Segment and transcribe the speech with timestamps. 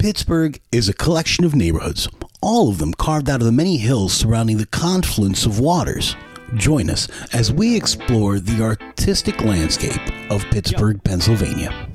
[0.00, 2.08] Pittsburgh is a collection of neighborhoods,
[2.40, 6.16] all of them carved out of the many hills surrounding the confluence of waters.
[6.54, 10.00] Join us as we explore the artistic landscape
[10.30, 11.86] of Pittsburgh, Pennsylvania.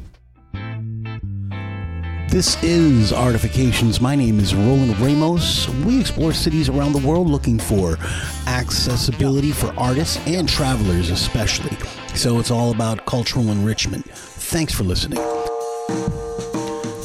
[2.29, 3.99] This is Artifications.
[3.99, 5.67] My name is Roland Ramos.
[5.83, 7.97] We explore cities around the world looking for
[8.45, 11.75] accessibility for artists and travelers, especially.
[12.13, 14.05] So it's all about cultural enrichment.
[14.13, 15.17] Thanks for listening.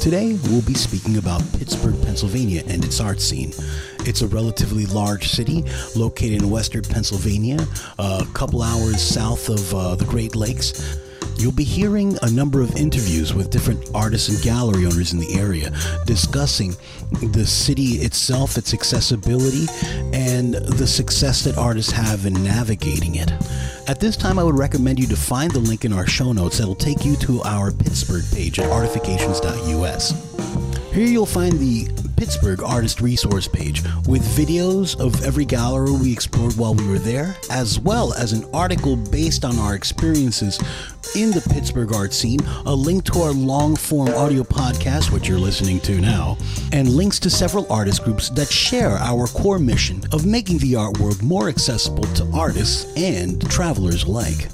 [0.00, 3.52] Today, we'll be speaking about Pittsburgh, Pennsylvania and its art scene.
[4.06, 5.62] It's a relatively large city
[5.94, 7.58] located in western Pennsylvania,
[7.98, 10.98] a couple hours south of uh, the Great Lakes.
[11.40, 15.38] You'll be hearing a number of interviews with different artists and gallery owners in the
[15.38, 15.72] area
[16.04, 16.76] discussing
[17.32, 19.66] the city itself, its accessibility,
[20.12, 23.32] and the success that artists have in navigating it.
[23.88, 26.58] At this time, I would recommend you to find the link in our show notes
[26.58, 30.92] that'll take you to our Pittsburgh page at artifications.us.
[30.92, 31.88] Here you'll find the
[32.20, 37.34] Pittsburgh Artist Resource page with videos of every gallery we explored while we were there,
[37.48, 40.58] as well as an article based on our experiences
[41.16, 45.38] in the Pittsburgh art scene, a link to our long form audio podcast, which you're
[45.38, 46.36] listening to now,
[46.72, 50.98] and links to several artist groups that share our core mission of making the art
[50.98, 54.50] world more accessible to artists and travelers alike.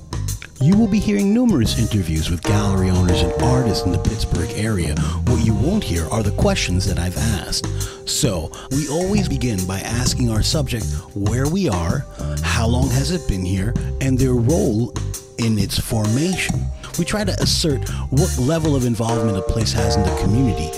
[0.61, 4.95] You will be hearing numerous interviews with gallery owners and artists in the Pittsburgh area.
[5.27, 7.67] What you won't hear are the questions that I've asked.
[8.09, 12.07] So, we always begin by asking our subject where we are,
[12.43, 14.95] how long has it been here, and their role
[15.39, 16.57] in its formation.
[16.99, 20.71] We try to assert what level of involvement a place has in the community.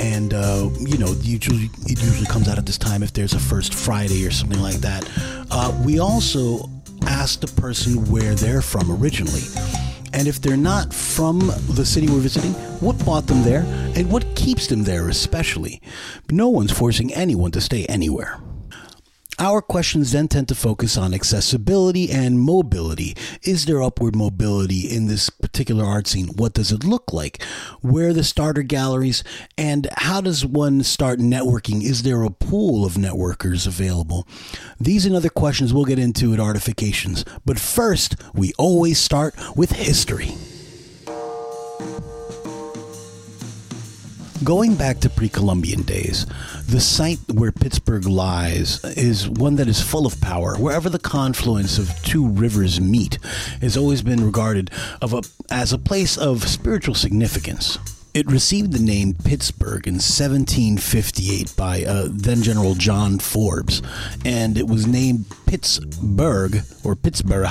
[0.00, 3.38] And uh, you know, usually it usually comes out at this time if there's a
[3.38, 5.08] first Friday or something like that.
[5.50, 6.68] Uh, we also
[7.06, 9.42] ask the person where they're from originally.
[10.12, 13.64] And if they're not from the city we're visiting, what brought them there
[13.96, 15.80] and what keeps them there, especially?
[16.30, 18.40] No one's forcing anyone to stay anywhere.
[19.38, 23.14] Our questions then tend to focus on accessibility and mobility.
[23.42, 26.28] Is there upward mobility in this particular art scene?
[26.28, 27.42] What does it look like?
[27.82, 29.22] Where are the starter galleries?
[29.58, 31.82] And how does one start networking?
[31.82, 34.26] Is there a pool of networkers available?
[34.80, 37.22] These and other questions we'll get into at Artifications.
[37.44, 40.30] But first, we always start with history.
[44.44, 46.24] Going back to pre Columbian days,
[46.66, 50.56] the site where Pittsburgh lies is one that is full of power.
[50.56, 53.18] Wherever the confluence of two rivers meet
[53.60, 57.78] has always been regarded of a, as a place of spiritual significance.
[58.14, 63.82] It received the name Pittsburgh in 1758 by uh, then General John Forbes,
[64.24, 67.48] and it was named Pittsburgh or Pittsburgh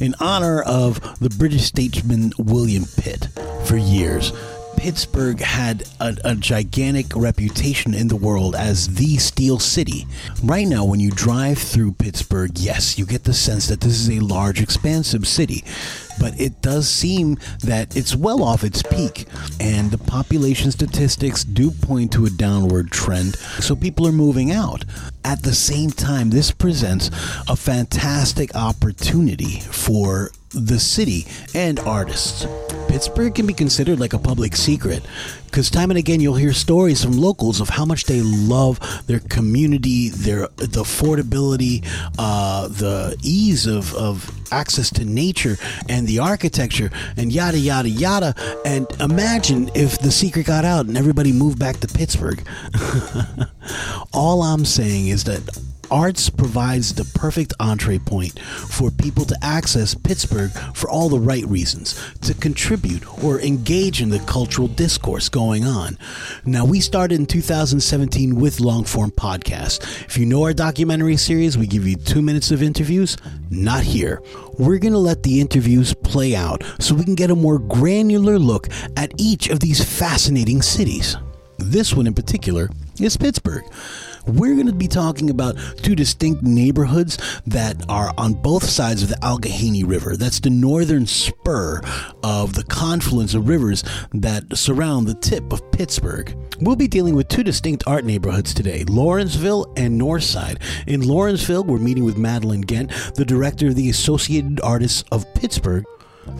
[0.00, 3.28] in honor of the British statesman William Pitt
[3.64, 4.32] for years.
[4.78, 10.06] Pittsburgh had a, a, gigantic reputation in the world as the steel city.
[10.44, 14.08] Right now, when you drive through Pittsburgh, yes, you get the sense that this is
[14.08, 15.64] a large, expansive city.
[16.20, 19.26] But it does seem that it's well off its peak,
[19.58, 24.84] and the population statistics do point to a downward trend, so people are moving out.
[25.24, 27.10] At the same time, this presents
[27.48, 32.46] a fantastic opportunity for the city and artists.
[32.88, 35.04] Pittsburgh can be considered like a public secret
[35.44, 39.20] because time and again you'll hear stories from locals of how much they love their
[39.20, 41.86] community, their the affordability,
[42.18, 45.56] uh, the ease of, of access to nature
[45.88, 48.34] and the architecture and yada yada yada.
[48.64, 52.42] And imagine if the secret got out and everybody moved back to Pittsburgh.
[54.14, 55.42] All I'm saying is that
[55.90, 61.44] Arts provides the perfect entree point for people to access Pittsburgh for all the right
[61.46, 65.96] reasons, to contribute or engage in the cultural discourse going on.
[66.44, 69.82] Now, we started in 2017 with long form Podcast.
[70.04, 73.16] If you know our documentary series, we give you two minutes of interviews.
[73.50, 74.22] Not here.
[74.58, 78.38] We're going to let the interviews play out so we can get a more granular
[78.38, 81.16] look at each of these fascinating cities.
[81.58, 82.68] This one in particular
[83.00, 83.64] is Pittsburgh
[84.28, 89.08] we're going to be talking about two distinct neighborhoods that are on both sides of
[89.08, 90.16] the Allegheny River.
[90.16, 91.80] That's the northern spur
[92.22, 96.36] of the confluence of rivers that surround the tip of Pittsburgh.
[96.60, 100.60] We'll be dealing with two distinct art neighborhoods today Lawrenceville and Northside.
[100.86, 105.84] In Lawrenceville, we're meeting with Madeline Gent, the director of the Associated Artists of Pittsburgh.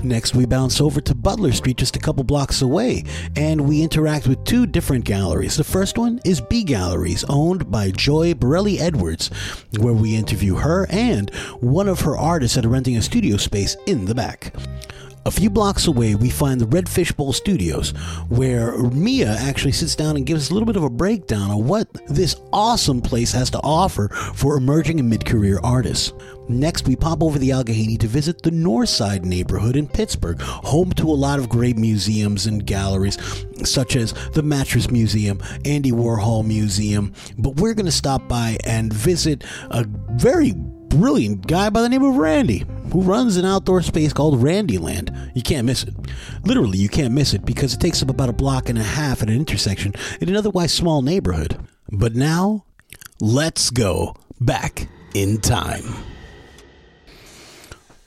[0.02, 3.04] Next, we bounce over to Butler Street, just a couple blocks away,
[3.36, 5.56] and we interact with two different galleries.
[5.56, 9.30] The first one is BE Galleries, owned by Joy Borelli Edwards,
[9.78, 11.30] where we interview her and
[11.60, 14.54] one of her artists that are renting a studio space in the back.
[15.26, 17.90] A few blocks away, we find the Red Fishbowl Studios,
[18.30, 21.66] where Mia actually sits down and gives us a little bit of a breakdown of
[21.66, 26.14] what this awesome place has to offer for emerging and mid career artists.
[26.48, 31.10] Next, we pop over the Allegheny to visit the Northside neighborhood in Pittsburgh, home to
[31.10, 33.18] a lot of great museums and galleries,
[33.64, 37.12] such as the Mattress Museum, Andy Warhol Museum.
[37.36, 42.02] But we're going to stop by and visit a very brilliant guy by the name
[42.02, 45.30] of Randy who runs an outdoor space called Randyland.
[45.34, 45.94] You can't miss it.
[46.44, 49.22] Literally, you can't miss it because it takes up about a block and a half
[49.22, 51.58] at an intersection in an otherwise small neighborhood.
[51.90, 52.64] But now,
[53.20, 55.84] let's go back in time.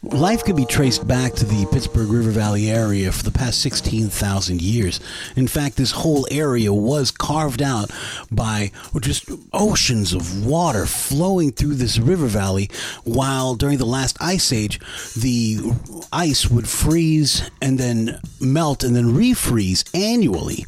[0.04, 4.60] Life can be traced back to the Pittsburgh River Valley area for the past 16,000
[4.60, 5.00] years.
[5.36, 7.92] In fact, this whole area was carved out
[8.32, 12.68] by just oceans of water flowing through this river valley,
[13.04, 14.80] while during the last ice age,
[15.16, 15.60] the
[16.12, 20.66] ice would freeze and then melt and then refreeze annually.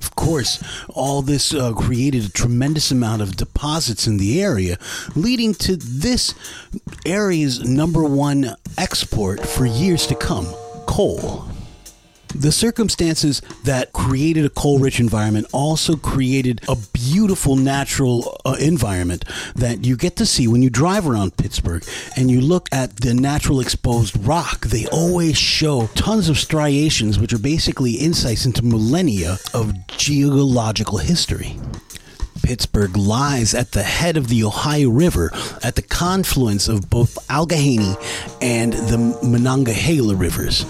[0.00, 4.78] Of course, all this uh, created a tremendous amount of deposits in the area,
[5.14, 6.34] leading to this
[7.04, 10.46] area's number one export for years to come
[10.86, 11.48] coal.
[12.34, 19.24] The circumstances that created a coal rich environment also created a beautiful natural uh, environment
[19.56, 21.84] that you get to see when you drive around Pittsburgh
[22.16, 24.66] and you look at the natural exposed rock.
[24.66, 31.58] They always show tons of striations, which are basically insights into millennia of geological history.
[32.42, 35.30] Pittsburgh lies at the head of the Ohio River
[35.62, 37.94] at the confluence of both Allegheny
[38.40, 40.64] and the Monongahela rivers.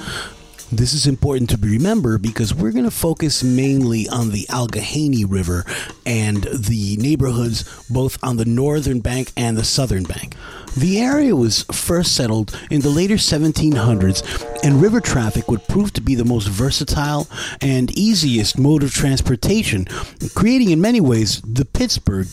[0.73, 5.65] This is important to remember because we're going to focus mainly on the Allegheny River
[6.07, 10.37] and the neighborhoods both on the northern bank and the southern bank.
[10.77, 16.01] The area was first settled in the later 1700s, and river traffic would prove to
[16.01, 17.29] be the most versatile
[17.61, 19.87] and easiest mode of transportation,
[20.35, 22.29] creating in many ways the Pittsburgh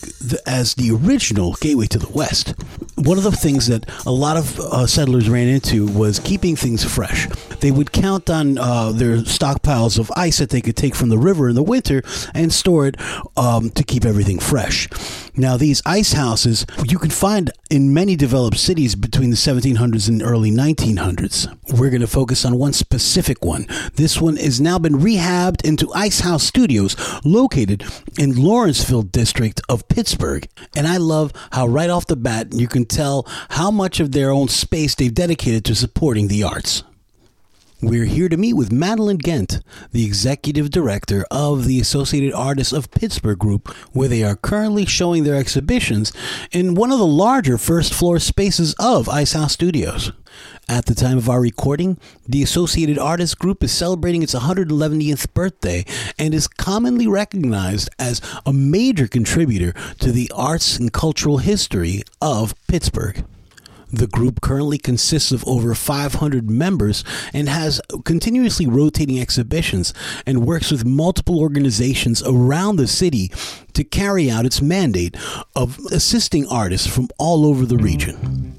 [0.45, 2.53] as the original gateway to the West.
[2.95, 6.83] One of the things that a lot of uh, settlers ran into was keeping things
[6.83, 7.27] fresh.
[7.59, 11.17] They would count on uh, their stockpiles of ice that they could take from the
[11.17, 12.03] river in the winter
[12.33, 12.95] and store it
[13.35, 14.87] um, to keep everything fresh.
[15.35, 20.21] Now, these ice houses you can find in many developed cities between the 1700s and
[20.21, 21.47] early 1900s.
[21.77, 23.65] We're going to focus on one specific one.
[23.95, 26.95] This one has now been rehabbed into Ice House Studios,
[27.25, 27.83] located
[28.19, 30.47] in Lawrenceville district of Pittsburgh.
[30.75, 34.29] And I love how right off the bat you can tell how much of their
[34.29, 36.83] own space they've dedicated to supporting the arts.
[37.79, 39.59] We're here to meet with Madeline Gent,
[39.91, 45.23] the executive director of the Associated Artists of Pittsburgh Group, where they are currently showing
[45.23, 46.11] their exhibitions
[46.51, 50.11] in one of the larger first floor spaces of Ice House Studios.
[50.67, 55.85] At the time of our recording, the Associated Artists Group is celebrating its 111th birthday
[56.17, 62.55] and is commonly recognized as a major contributor to the arts and cultural history of
[62.67, 63.23] Pittsburgh.
[63.91, 69.93] The group currently consists of over 500 members and has continuously rotating exhibitions
[70.25, 73.31] and works with multiple organizations around the city
[73.73, 75.15] to carry out its mandate
[75.55, 78.55] of assisting artists from all over the region.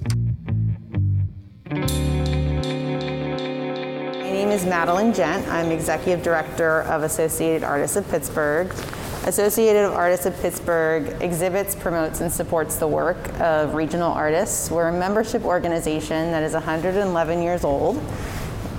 [4.29, 5.47] My name is Madeline Gent.
[5.49, 8.73] I'm Executive Director of Associated Artists of Pittsburgh.
[9.27, 14.71] Associated of Artists of Pittsburgh exhibits, promotes, and supports the work of regional artists.
[14.71, 18.03] We're a membership organization that is 111 years old.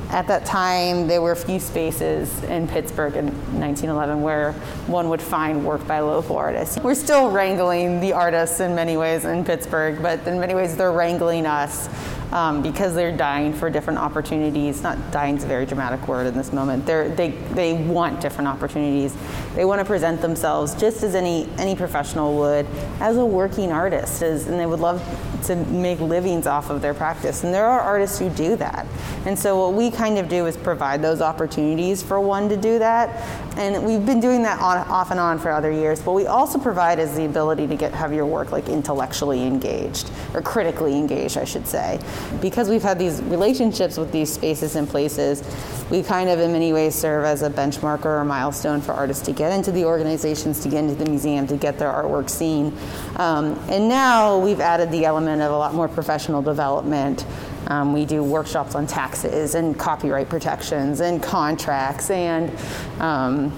[0.10, 3.28] At that time, there were few spaces in Pittsburgh in
[3.60, 4.54] 1911 where
[4.88, 6.80] one would find work by local artists.
[6.80, 10.92] We're still wrangling the artists in many ways in Pittsburgh, but in many ways, they're
[10.92, 11.90] wrangling us
[12.32, 14.82] um, because they're dying for different opportunities.
[14.84, 16.86] Not dying is a very dramatic word in this moment.
[16.86, 19.16] They're, they they want different opportunities.
[19.56, 22.68] They want to present themselves just as any any professional would
[23.00, 25.02] as a working artist, as, and they would love
[25.46, 27.44] to make livings off of their practice.
[27.44, 28.86] And there are artists who do that.
[29.26, 32.80] And so what we kind of do is provide those opportunities for one to do
[32.80, 33.10] that.
[33.58, 36.02] And we've been doing that on, off and on for other years.
[36.02, 40.12] But we also provide is the ability to get have your work like intellectually engaged
[40.34, 42.00] or critically engaged, I should say
[42.42, 45.44] because we've had these relationships with these spaces and places,
[45.90, 49.26] we kind of in many ways serve as a benchmark or a milestone for artists
[49.26, 52.76] to get into the organizations, to get into the museum, to get their artwork seen.
[53.16, 57.26] Um, and now we've added the element of a lot more professional development.
[57.68, 62.52] Um, we do workshops on taxes and copyright protections and contracts and
[63.00, 63.52] um,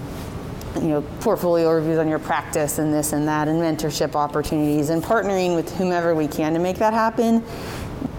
[0.76, 5.04] you know, portfolio reviews on your practice and this and that, and mentorship opportunities, and
[5.04, 7.44] partnering with whomever we can to make that happen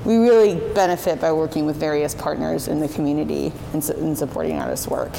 [0.05, 4.89] we really benefit by working with various partners in the community and, and supporting artists'
[4.89, 5.13] work.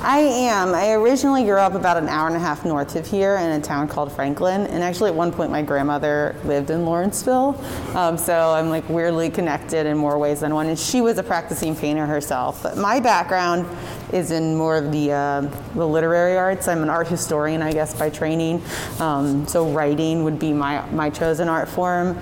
[0.00, 0.74] I am.
[0.74, 3.60] I originally grew up about an hour and a half north of here in a
[3.60, 7.60] town called Franklin, and actually at one point my grandmother lived in Lawrenceville,
[7.96, 10.68] um, so I'm like weirdly connected in more ways than one.
[10.68, 12.62] And she was a practicing painter herself.
[12.62, 13.66] But my background
[14.12, 15.40] is in more of the uh,
[15.74, 16.68] the literary arts.
[16.68, 18.62] I'm an art historian, I guess, by training.
[19.00, 22.16] Um, so writing would be my my chosen art form.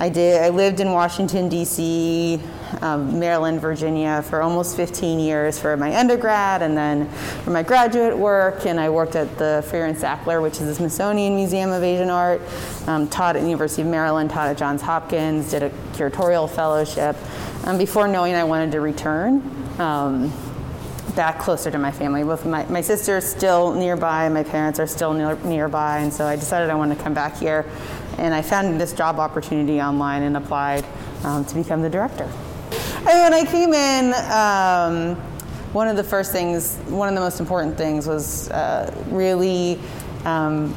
[0.00, 0.42] I did.
[0.42, 2.40] I lived in Washington D.C
[2.82, 7.08] um, Maryland, Virginia for almost 15 years for my undergrad and then
[7.44, 8.66] for my graduate work.
[8.66, 12.10] And I worked at the Freer and Sackler, which is the Smithsonian Museum of Asian
[12.10, 12.40] Art,
[12.86, 17.16] um, taught at the University of Maryland, taught at Johns Hopkins, did a curatorial fellowship
[17.64, 19.42] um, before knowing I wanted to return.
[19.78, 20.32] Um,
[21.16, 22.22] back closer to my family.
[22.22, 26.36] Both my, my sister's still nearby, my parents are still near, nearby, and so I
[26.36, 27.66] decided I wanted to come back here.
[28.20, 30.84] And I found this job opportunity online and applied
[31.24, 32.30] um, to become the director.
[32.98, 35.16] And when I came in, um,
[35.72, 39.80] one of the first things, one of the most important things was uh, really
[40.26, 40.76] um,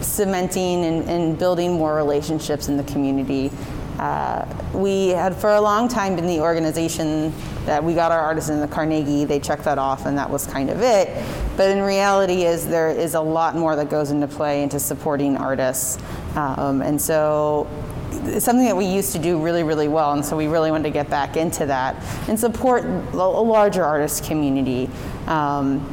[0.00, 3.50] cementing and, and, building more relationships in the community.
[3.98, 7.32] Uh, we had for a long time been the organization
[7.66, 9.24] that we got our artists in the Carnegie.
[9.24, 11.08] They checked that off, and that was kind of it.
[11.56, 15.36] But in reality, is there is a lot more that goes into play into supporting
[15.36, 15.98] artists,
[16.36, 17.68] um, and so
[18.10, 20.84] it's something that we used to do really, really well, and so we really wanted
[20.84, 21.96] to get back into that
[22.28, 24.88] and support a larger artist community.
[25.26, 25.86] Um,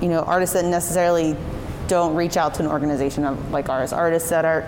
[0.00, 1.36] you know, artists that necessarily
[1.88, 4.66] don't reach out to an organization like ours, artists that are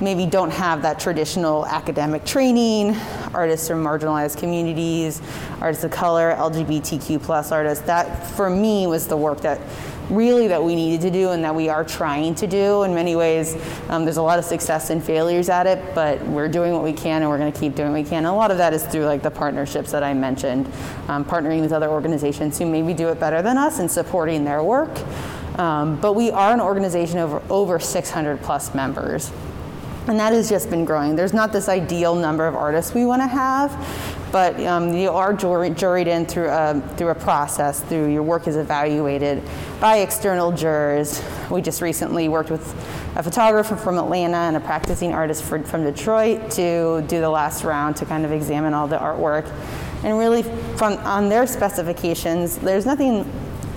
[0.00, 2.94] maybe don't have that traditional academic training,
[3.32, 5.22] artists from marginalized communities,
[5.60, 7.84] artists of color, LGBTQ plus artists.
[7.86, 9.60] That for me was the work that
[10.10, 12.82] really that we needed to do and that we are trying to do.
[12.84, 13.56] In many ways,
[13.88, 16.92] um, there's a lot of success and failures at it, but we're doing what we
[16.92, 18.24] can and we're going to keep doing what we can.
[18.24, 20.66] A lot of that is through like the partnerships that I mentioned,
[21.08, 24.62] um, partnering with other organizations who maybe do it better than us and supporting their
[24.62, 24.96] work.
[25.58, 29.32] Um, but we are an organization of over, over 600 plus members.
[30.06, 31.16] And that has just been growing.
[31.16, 33.72] There's not this ideal number of artists we want to have,
[34.32, 38.56] but um, you are juried in through a, through a process, through your work is
[38.56, 39.42] evaluated
[39.80, 41.22] by external jurors.
[41.50, 42.66] We just recently worked with
[43.16, 47.64] a photographer from Atlanta and a practicing artist for, from Detroit to do the last
[47.64, 49.50] round to kind of examine all the artwork.
[50.04, 50.42] And really,
[50.76, 53.30] from on their specifications, there's nothing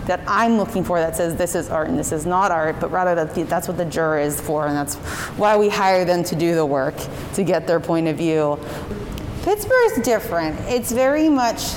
[0.09, 2.91] that I'm looking for that says this is art and this is not art, but
[2.91, 4.95] rather that that's what the juror is for, and that's
[5.37, 6.95] why we hire them to do the work
[7.35, 8.59] to get their point of view.
[9.43, 10.59] Pittsburgh is different.
[10.61, 11.75] It's very much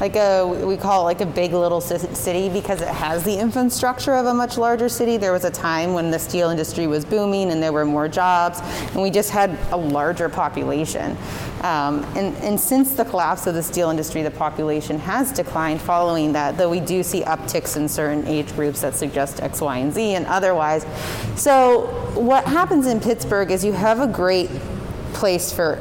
[0.00, 4.14] like a we call it like a big little city because it has the infrastructure
[4.14, 5.16] of a much larger city.
[5.16, 8.60] There was a time when the steel industry was booming and there were more jobs,
[8.92, 11.16] and we just had a larger population.
[11.62, 16.32] Um, and, and since the collapse of the steel industry, the population has declined following
[16.32, 19.92] that, though we do see upticks in certain age groups that suggest X, Y, and
[19.92, 20.84] Z and otherwise.
[21.36, 24.50] So, what happens in Pittsburgh is you have a great
[25.14, 25.78] place for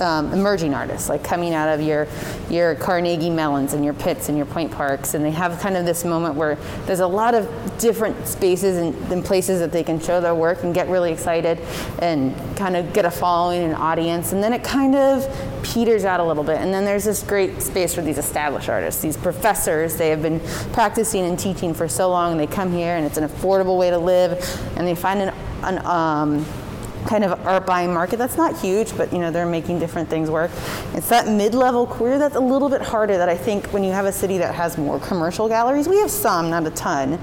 [0.00, 2.06] um, emerging artists, like coming out of your
[2.48, 5.84] your Carnegie Mellons and your Pitts and your Point Parks, and they have kind of
[5.84, 6.56] this moment where
[6.86, 10.62] there's a lot of different spaces and, and places that they can show their work
[10.64, 11.58] and get really excited
[12.00, 15.26] and kind of get a following and audience, and then it kind of
[15.62, 19.02] peters out a little bit, and then there's this great space for these established artists,
[19.02, 19.96] these professors.
[19.96, 20.40] They have been
[20.72, 22.32] practicing and teaching for so long.
[22.32, 24.32] And they come here, and it's an affordable way to live,
[24.76, 26.46] and they find an, an um,
[27.06, 30.30] kind of art buying market that's not huge but you know they're making different things
[30.30, 30.50] work.
[30.94, 34.06] It's that mid-level queer that's a little bit harder that i think when you have
[34.06, 37.18] a city that has more commercial galleries we have some not a ton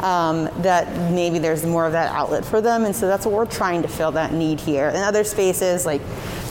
[0.00, 2.84] um, that maybe there's more of that outlet for them.
[2.84, 4.88] And so that's what we're trying to fill that need here.
[4.88, 6.00] And other spaces like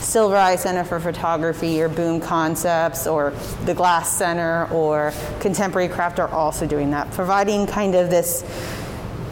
[0.00, 3.32] Silver Eye Center for Photography or Boom Concepts or
[3.64, 8.42] the Glass Center or Contemporary Craft are also doing that, providing kind of this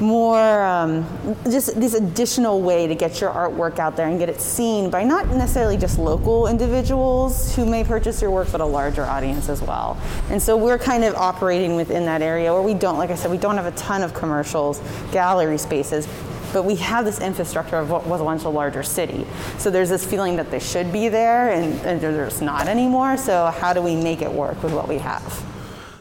[0.00, 1.06] more um,
[1.44, 5.02] just this additional way to get your artwork out there and get it seen by
[5.02, 9.60] not necessarily just local individuals who may purchase your work but a larger audience as
[9.62, 9.96] well
[10.30, 13.30] and so we're kind of operating within that area where we don't like i said
[13.30, 16.06] we don't have a ton of commercials gallery spaces
[16.52, 19.26] but we have this infrastructure of what was once a larger city.
[19.58, 23.16] So there's this feeling that they should be there and, and there's not anymore.
[23.16, 25.44] So how do we make it work with what we have?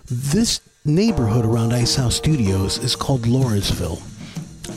[0.06, 4.02] This neighborhood around Ice House Studios is called Lawrenceville.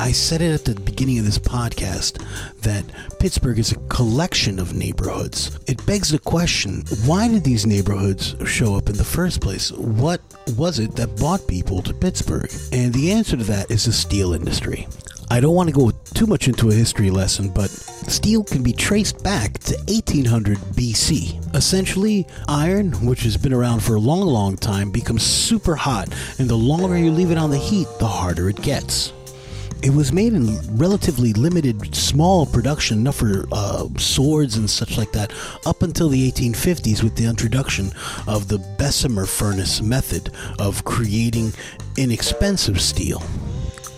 [0.00, 2.24] I said it at the beginning of this podcast
[2.62, 2.84] that
[3.20, 5.58] Pittsburgh is a collection of neighborhoods.
[5.66, 9.70] It begs the question why did these neighborhoods show up in the first place?
[9.72, 10.20] What
[10.56, 12.50] was it that brought people to Pittsburgh?
[12.72, 14.88] And the answer to that is the steel industry.
[15.32, 18.72] I don't want to go too much into a history lesson, but steel can be
[18.72, 21.54] traced back to 1800 BC.
[21.54, 26.08] Essentially, iron, which has been around for a long, long time, becomes super hot,
[26.40, 29.12] and the longer you leave it on the heat, the harder it gets.
[29.84, 35.12] It was made in relatively limited, small production, enough for uh, swords and such like
[35.12, 35.32] that,
[35.64, 37.92] up until the 1850s with the introduction
[38.26, 41.52] of the Bessemer furnace method of creating
[41.96, 43.22] inexpensive steel.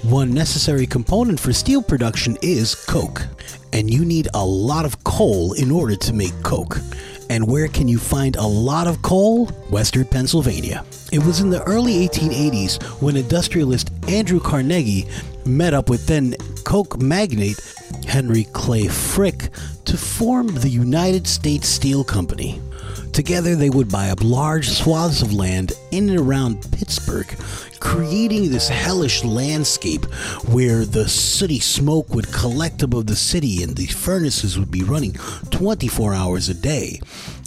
[0.02, 3.22] One necessary component for steel production is coke,
[3.72, 6.78] and you need a lot of coal in order to make coke.
[7.30, 9.46] And where can you find a lot of coal?
[9.70, 10.84] Western Pennsylvania.
[11.12, 15.06] It was in the early 1880s when industrialist Andrew Carnegie
[15.46, 17.60] met up with then Coke magnate
[18.04, 19.50] Henry Clay Frick
[19.84, 22.60] to form the United States Steel Company.
[23.12, 27.28] Together, they would buy up large swaths of land in and around Pittsburgh,
[27.82, 30.04] creating this hellish landscape
[30.46, 35.12] where the sooty smoke would collect above the city and the furnaces would be running
[35.50, 37.00] 24 hours a day.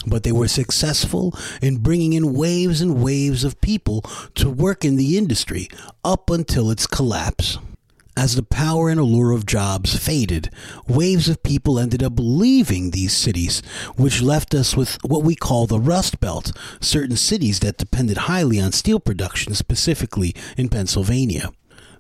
[0.06, 4.02] But they were successful in bringing in waves and waves of people
[4.36, 5.70] to work in the industry
[6.04, 7.58] up until its collapse.
[8.18, 10.50] As the power and allure of jobs faded,
[10.88, 13.62] waves of people ended up leaving these cities,
[13.98, 18.60] which left us with what we call the Rust Belt, certain cities that depended highly
[18.60, 21.52] on steel production, specifically in Pennsylvania.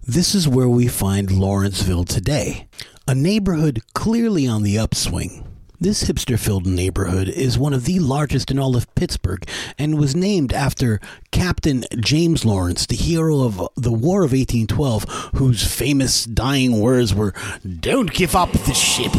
[0.03, 2.69] This is where we find Lawrenceville today,
[3.07, 5.54] a neighborhood clearly on the upswing.
[5.85, 10.15] This hipster filled neighborhood is one of the largest in all of Pittsburgh and was
[10.15, 10.99] named after
[11.29, 15.03] Captain James Lawrence, the hero of the War of 1812,
[15.35, 17.35] whose famous dying words were,
[17.81, 19.11] Don't give up the ship.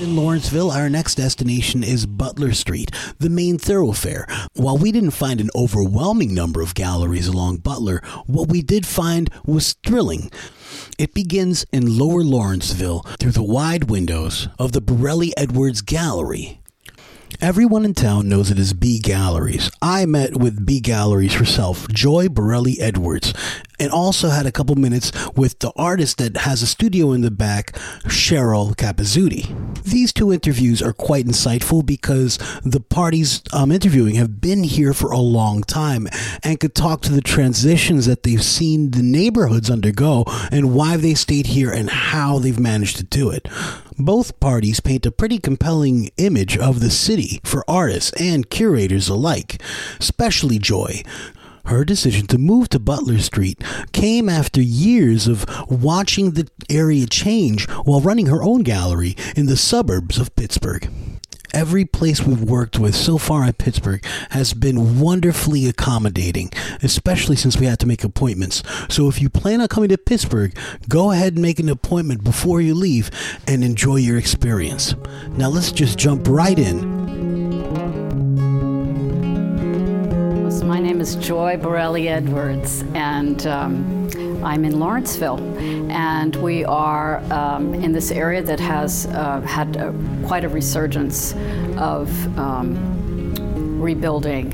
[0.00, 4.28] In Lawrenceville, our next destination is Butler Street, the main thoroughfare.
[4.54, 9.28] While we didn't find an overwhelming number of galleries along Butler, what we did find
[9.44, 10.30] was thrilling.
[11.00, 16.60] It begins in Lower Lawrenceville through the wide windows of the Borelli Edwards Gallery.
[17.40, 19.70] Everyone in town knows it as BE Galleries.
[19.80, 23.32] I met with BE Galleries herself, Joy Borelli Edwards,
[23.78, 27.30] and also had a couple minutes with the artist that has a studio in the
[27.30, 27.72] back,
[28.06, 29.84] Cheryl Capizzuti.
[29.84, 35.12] These two interviews are quite insightful because the parties I'm interviewing have been here for
[35.12, 36.08] a long time
[36.42, 41.14] and could talk to the transitions that they've seen the neighborhoods undergo and why they
[41.14, 43.46] stayed here and how they've managed to do it.
[44.00, 49.60] Both parties paint a pretty compelling image of the city for artists and curators alike,
[49.98, 51.02] especially Joy.
[51.64, 57.68] Her decision to move to Butler Street came after years of watching the area change
[57.68, 60.88] while running her own gallery in the suburbs of Pittsburgh.
[61.54, 66.50] Every place we've worked with so far in Pittsburgh has been wonderfully accommodating,
[66.82, 68.62] especially since we had to make appointments.
[68.88, 70.56] So if you plan on coming to Pittsburgh,
[70.88, 73.10] go ahead and make an appointment before you leave
[73.46, 74.94] and enjoy your experience.
[75.30, 76.97] Now let's just jump right in.
[80.62, 85.40] My name is Joy Borelli Edwards, and um, I'm in Lawrenceville,
[85.90, 89.92] and we are um, in this area that has uh, had uh,
[90.26, 91.34] quite a resurgence
[91.76, 94.52] of um, rebuilding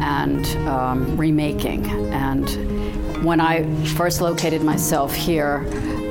[0.00, 1.86] and um, remaking.
[2.12, 5.64] And when I first located myself here,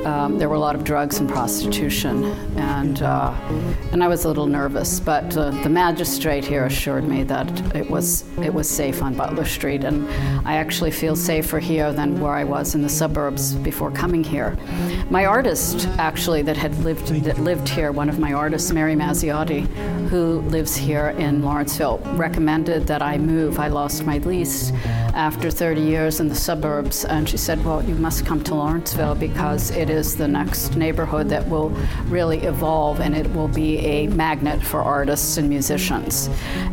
[0.06, 2.24] um, there were a lot of drugs and prostitution,
[2.56, 3.34] and uh,
[3.90, 5.00] and I was a little nervous.
[5.00, 9.44] But uh, the magistrate here assured me that it was it was safe on Butler
[9.44, 10.08] Street, and
[10.46, 14.56] I actually feel safer here than where I was in the suburbs before coming here.
[15.10, 19.66] My artist, actually, that had lived that lived here, one of my artists, Mary Mazziotti,
[20.08, 23.58] who lives here in Lawrenceville, recommended that I move.
[23.58, 24.70] I lost my lease
[25.14, 29.16] after 30 years in the suburbs, and she said, "Well, you must come to Lawrenceville
[29.16, 31.70] because it is." Is the next neighborhood that will
[32.08, 36.28] really evolve and it will be a magnet for artists and musicians.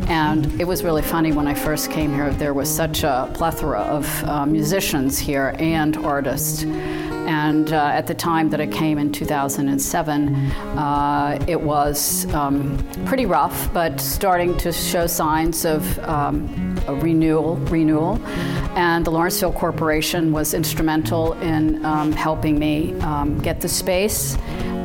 [0.08, 3.80] And it was really funny when I first came here, there was such a plethora
[3.80, 6.64] of uh, musicians here and artists.
[7.26, 13.24] And uh, at the time that I came in 2007, uh, it was um, pretty
[13.24, 17.56] rough, but starting to show signs of um, a renewal.
[17.56, 18.20] Renewal,
[18.76, 24.36] and the Lawrenceville Corporation was instrumental in um, helping me um, get the space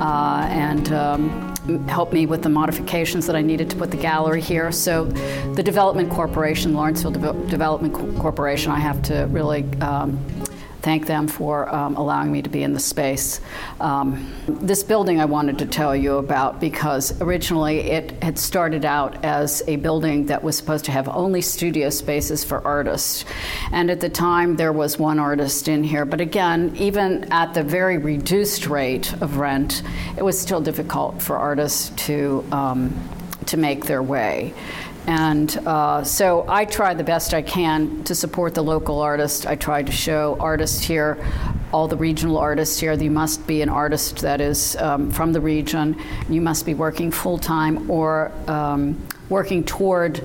[0.02, 1.56] uh, and um,
[2.12, 4.72] me with the modifications that I needed to put the gallery here.
[4.72, 5.06] So,
[5.56, 10.18] the Development Corporation, Lawrenceville De- Development Co- Corporation, I have to really um,
[10.82, 13.42] thank them for um, allowing me to be in the space.
[13.80, 19.24] Um, this building I wanted to tell you about because originally it had started out
[19.24, 23.26] as a building that was supposed to have only studio spaces for artists.
[23.72, 26.06] And at the time, there was one artist in here.
[26.06, 29.84] But again, even at the very reduced rate of rent,
[30.18, 32.94] it was still difficult for artists to, um,
[33.48, 34.54] to make their way.
[35.10, 39.44] And uh, so I try the best I can to support the local artists.
[39.44, 41.18] I try to show artists here,
[41.74, 45.42] all the regional artists here, you must be an artist that is um, from the
[45.42, 46.00] region.
[46.30, 50.22] You must be working full time or um, working toward.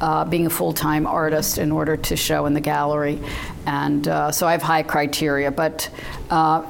[0.00, 3.18] Uh, being a full time artist in order to show in the gallery.
[3.66, 5.90] And uh, so I have high criteria, but
[6.30, 6.64] uh,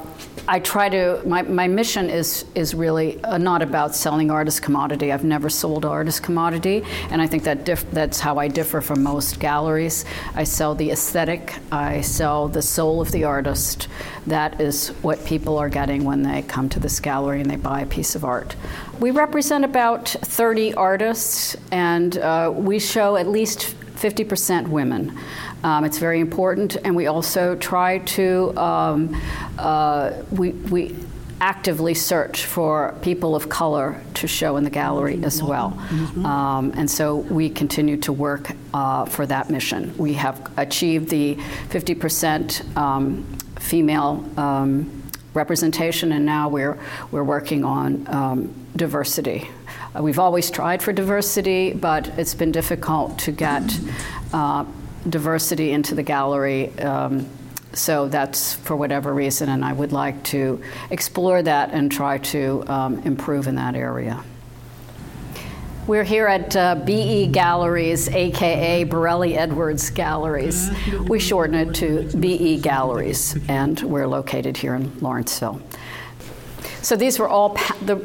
[0.47, 5.11] I try to, my, my mission is, is really uh, not about selling artist commodity.
[5.11, 9.03] I've never sold artist commodity, and I think that diff- that's how I differ from
[9.03, 10.03] most galleries.
[10.33, 13.87] I sell the aesthetic, I sell the soul of the artist.
[14.25, 17.81] That is what people are getting when they come to this gallery and they buy
[17.81, 18.55] a piece of art.
[18.99, 25.17] We represent about 30 artists, and uh, we show at least 50% women.
[25.63, 29.21] Um, it's very important, and we also try to um,
[29.57, 30.95] uh, we, we
[31.41, 35.77] actively search for people of color to show in the gallery as well.
[36.23, 39.91] Um, and so we continue to work uh, for that mission.
[39.97, 41.35] We have achieved the
[41.69, 43.23] 50% um,
[43.57, 45.01] female um,
[45.33, 46.77] representation, and now we're,
[47.09, 49.49] we're working on um, diversity.
[49.95, 53.63] Uh, we've always tried for diversity, but it's been difficult to get
[54.31, 54.63] uh,
[55.09, 56.77] diversity into the gallery.
[56.79, 57.27] Um,
[57.73, 62.63] so that's for whatever reason, and I would like to explore that and try to
[62.67, 64.23] um, improve in that area.
[65.87, 70.69] We're here at uh, BE Galleries, aka Borelli Edwards Galleries.
[71.07, 75.61] We shorten it to BE Galleries, and we're located here in Lawrenceville.
[76.81, 77.95] So these were all pa- the,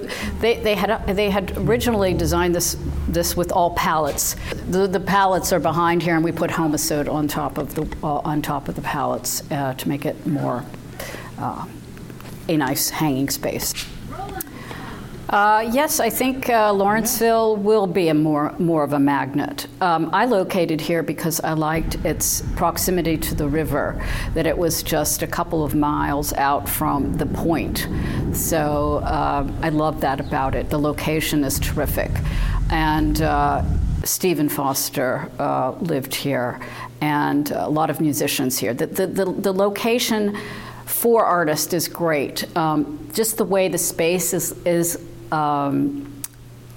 [0.41, 2.77] they, they had they had originally designed this
[3.09, 4.37] this with all pallets.
[4.69, 8.19] The, the pallets are behind here, and we put Homosote on top of the uh,
[8.19, 10.65] on top of the pallets uh, to make it more
[11.39, 11.67] uh,
[12.49, 13.73] a nice hanging space.
[15.29, 19.67] Uh, yes, I think uh, Lawrenceville will be a more more of a magnet.
[19.81, 24.01] Um, I located here because I liked its proximity to the river,
[24.35, 27.89] that it was just a couple of miles out from the point.
[28.33, 30.71] So uh, I love that about it.
[30.71, 32.11] The location is terrific,
[32.71, 33.21] and.
[33.21, 33.63] Uh,
[34.05, 36.61] Stephen Foster uh, lived here,
[37.01, 38.73] and a lot of musicians here.
[38.73, 40.39] The, the, the, the location
[40.85, 42.57] for artists is great.
[42.57, 46.17] Um, just the way the space is, is um,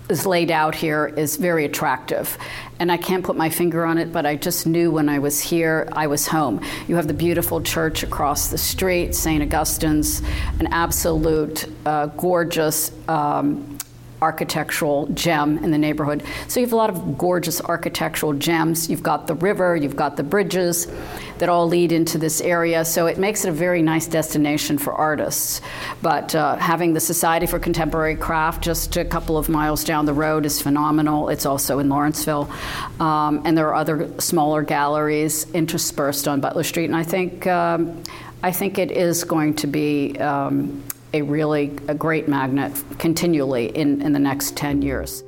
[0.10, 2.38] is laid out here is very attractive.
[2.80, 5.40] And I can't put my finger on it, but I just knew when I was
[5.40, 6.62] here, I was home.
[6.88, 9.44] You have the beautiful church across the street, St.
[9.44, 10.22] Augustine's,
[10.60, 12.92] an absolute uh, gorgeous.
[13.08, 13.79] Um,
[14.22, 16.24] architectural gem in the neighborhood.
[16.48, 18.90] So you have a lot of gorgeous architectural gems.
[18.90, 20.88] You've got the river, you've got the bridges
[21.38, 22.84] that all lead into this area.
[22.84, 25.62] So it makes it a very nice destination for artists.
[26.02, 30.14] But uh, having the Society for Contemporary Craft just a couple of miles down the
[30.14, 31.30] road is phenomenal.
[31.30, 32.50] It's also in Lawrenceville.
[33.00, 36.86] Um, and there are other smaller galleries interspersed on Butler Street.
[36.86, 38.04] And I think, um,
[38.44, 40.18] I think it is going to be.
[40.20, 45.24] Um, a really a great magnet continually in, in the next 10 years.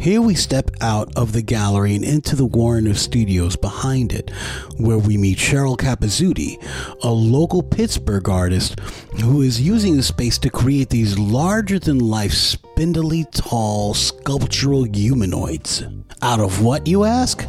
[0.00, 4.30] Here we step out of the gallery and into the Warner Studios behind it,
[4.78, 6.56] where we meet Cheryl Capizzuti,
[7.02, 8.80] a local Pittsburgh artist
[9.22, 15.82] who is using the space to create these larger than life, spindly tall sculptural humanoids.
[16.22, 17.46] Out of what, you ask?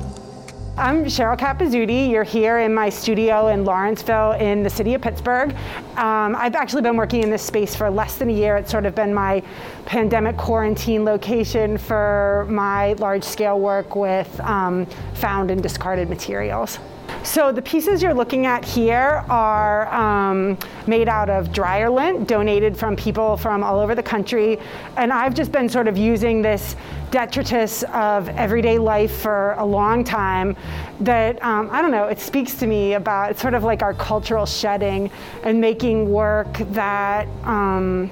[0.82, 2.10] I'm Cheryl Capizzuti.
[2.10, 5.52] You're here in my studio in Lawrenceville in the city of Pittsburgh.
[5.96, 8.58] Um, I've actually been working in this space for less than a year.
[8.58, 9.44] It's sort of been my
[9.86, 16.80] pandemic quarantine location for my large scale work with um, found and discarded materials.
[17.24, 22.76] So the pieces you're looking at here are um, made out of dryer lint donated
[22.76, 24.60] from people from all over the country.
[24.97, 26.76] And I've just been sort of using this
[27.12, 30.56] detritus of everyday life for a long time
[31.02, 33.93] that, um, I don't know, it speaks to me about, it's sort of like our
[33.93, 35.12] cultural shedding
[35.43, 38.10] and making work that, um,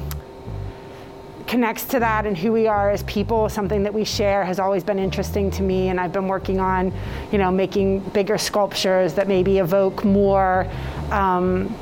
[1.49, 4.83] connects to that and who we are as people, something that we share, has always
[4.83, 5.89] been interesting to me.
[5.89, 6.93] And I've been working on,
[7.31, 10.67] you know, making bigger sculptures that maybe evoke more,
[11.09, 11.75] um,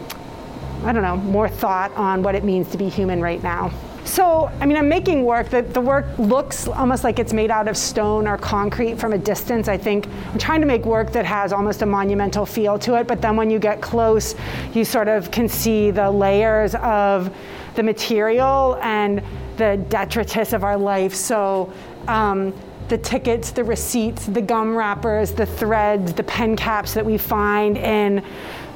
[0.86, 3.74] I don't know, more thought on what it means to be human right now.
[4.06, 7.68] So, I mean, I'm making work that the work looks almost like it's made out
[7.68, 9.68] of stone or concrete from a distance.
[9.68, 13.06] I think I'm trying to make work that has almost a monumental feel to it,
[13.06, 14.34] but then when you get close,
[14.74, 17.36] you sort of can see the layers of
[17.76, 19.22] the material and
[19.58, 21.14] the detritus of our life.
[21.14, 21.72] So,
[22.08, 22.54] um,
[22.88, 27.78] the tickets, the receipts, the gum wrappers, the threads, the pen caps that we find
[27.78, 28.24] in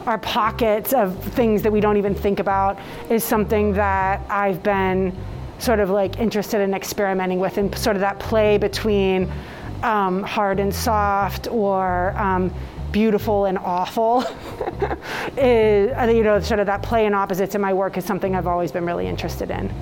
[0.05, 2.77] our pockets of things that we don't even think about
[3.09, 5.15] is something that I've been
[5.59, 9.31] sort of like interested in experimenting with and sort of that play between
[9.83, 12.53] um, hard and soft or um,
[12.91, 14.23] beautiful and awful.
[15.37, 18.47] Is you know sort of that play and opposites in my work is something I've
[18.47, 19.73] always been really interested in.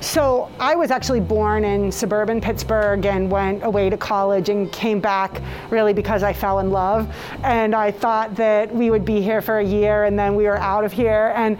[0.00, 5.00] So I was actually born in suburban Pittsburgh and went away to college and came
[5.00, 7.14] back really because I fell in love.
[7.42, 10.58] And I thought that we would be here for a year and then we were
[10.58, 11.32] out of here.
[11.36, 11.58] And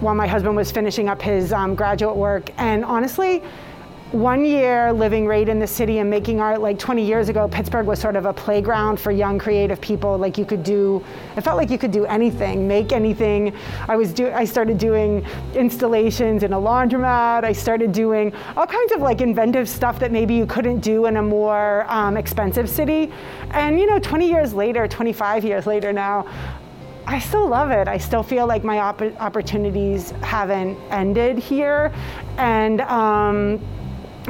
[0.00, 2.50] while my husband was finishing up his um, graduate work.
[2.58, 3.42] And honestly
[4.12, 7.86] one year living right in the city and making art like 20 years ago pittsburgh
[7.86, 11.04] was sort of a playground for young creative people like you could do
[11.36, 13.52] it felt like you could do anything make anything
[13.86, 15.22] i was do i started doing
[15.54, 20.32] installations in a laundromat i started doing all kinds of like inventive stuff that maybe
[20.32, 23.12] you couldn't do in a more um, expensive city
[23.50, 26.26] and you know 20 years later 25 years later now
[27.10, 27.88] I still love it.
[27.88, 31.90] I still feel like my op- opportunities haven't ended here.
[32.36, 33.58] And um,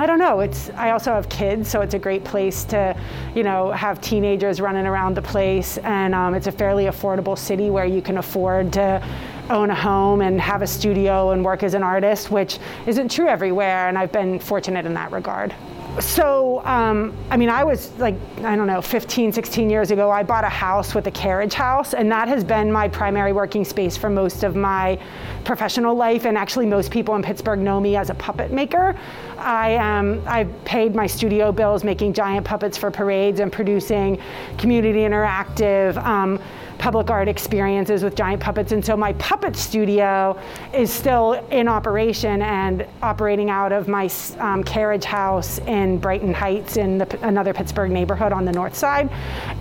[0.01, 0.41] I don't know.
[0.41, 2.97] It's I also have kids, so it's a great place to,
[3.35, 7.71] you know, have teenagers running around the place, and um, it's a fairly affordable city
[7.71, 9.05] where you can afford to
[9.51, 13.27] own a home and have a studio and work as an artist, which isn't true
[13.27, 15.55] everywhere, and I've been fortunate in that regard
[16.01, 20.23] so um, i mean i was like i don't know 15 16 years ago i
[20.23, 23.97] bought a house with a carriage house and that has been my primary working space
[23.97, 24.99] for most of my
[25.45, 28.95] professional life and actually most people in pittsburgh know me as a puppet maker.
[29.39, 34.21] I um, i paid my studio bills making giant puppets for parades and producing
[34.59, 36.41] community interactive um,
[36.79, 38.73] public art experiences with giant puppets.
[38.73, 40.41] And so my puppet studio
[40.73, 46.77] is still in operation and operating out of my um, carriage house in Brighton Heights
[46.77, 49.11] in the, another Pittsburgh neighborhood on the north side.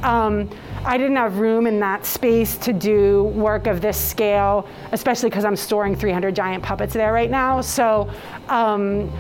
[0.04, 0.50] Um,
[0.86, 5.44] I didn't have room in that space to do work of this scale, especially because
[5.44, 7.62] I'm storing 300 giant puppets there right now.
[7.62, 8.10] So
[8.48, 9.12] um,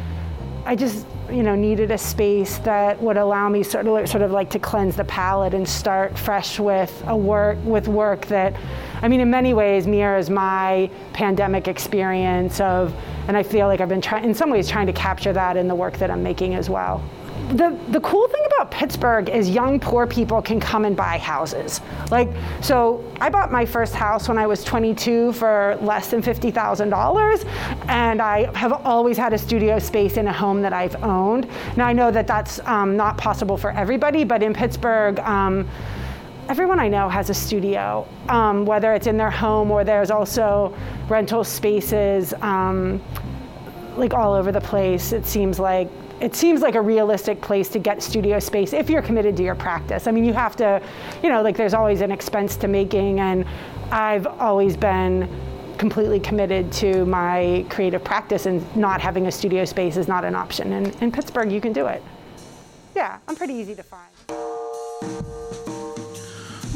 [0.68, 4.32] I just you know needed a space that would allow me sort of sort of
[4.32, 8.54] like to cleanse the palette and start fresh with a work with work that
[9.02, 12.94] I mean in many ways mirrors my pandemic experience of
[13.30, 15.70] and I feel like I've been trying in some ways trying to capture that in
[15.70, 17.02] the work that I'm making as well
[17.56, 21.80] the, the cool thing about Pittsburgh is young poor people can come and buy houses.
[22.12, 22.30] Like,
[22.62, 27.46] so I bought my first house when I was 22 for less than $50,000,
[27.88, 31.48] and I have always had a studio space in a home that I've owned.
[31.78, 35.68] Now I know that that's um, not possible for everybody, but in Pittsburgh, um,
[36.50, 40.76] everyone I know has a studio, um, whether it's in their home or there's also
[41.08, 43.02] rental spaces um,
[43.96, 45.14] like all over the place.
[45.14, 49.02] It seems like it seems like a realistic place to get studio space if you're
[49.02, 50.08] committed to your practice.
[50.08, 50.82] I mean, you have to,
[51.22, 53.46] you know, like there's always an expense to making, and
[53.92, 55.30] I've always been
[55.78, 60.34] completely committed to my creative practice, and not having a studio space is not an
[60.34, 60.74] option.
[60.74, 62.02] And in Pittsburgh, you can do it.
[62.96, 65.37] Yeah, I'm pretty easy to find.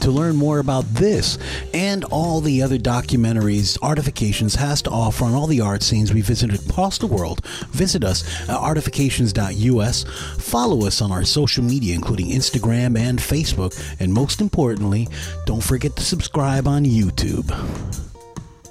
[0.02, 1.38] To learn more about this
[1.76, 6.22] and all the other documentaries Artifications has to offer on all the art scenes we
[6.22, 10.06] visited across the world, visit us at artifications.us.
[10.40, 13.78] Follow us on our social media, including Instagram and Facebook.
[14.00, 15.08] And most importantly,
[15.46, 17.50] don't forget to subscribe on YouTube.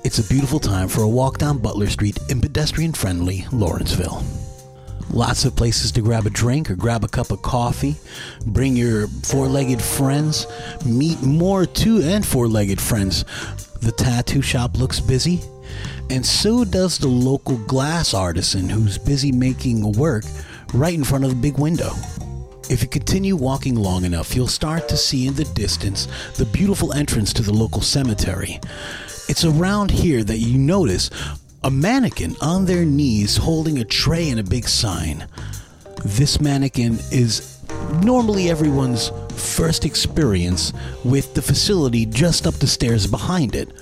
[0.03, 4.50] It's a beautiful time for a walk down Butler Street in pedestrian friendly Lawrenceville.
[5.13, 7.97] Lots of places to grab a drink or grab a cup of coffee.
[8.47, 10.47] Bring your four legged friends.
[10.87, 13.25] Meet more two and four legged friends.
[13.81, 15.41] The tattoo shop looks busy,
[16.11, 20.25] and so does the local glass artisan who's busy making work
[20.75, 21.93] right in front of the big window.
[22.69, 26.93] If you continue walking long enough, you'll start to see in the distance the beautiful
[26.93, 28.61] entrance to the local cemetery.
[29.29, 31.11] It's around here that you notice
[31.63, 35.27] a mannequin on their knees holding a tray and a big sign.
[36.05, 37.59] This mannequin is
[38.03, 40.73] normally everyone's first experience
[41.05, 43.73] with the facility just up the stairs behind it.